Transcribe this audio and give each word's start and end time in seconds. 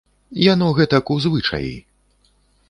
Яно 0.43 0.69
гэтак 0.79 1.11
у 1.17 1.19
звычаі. 1.27 1.71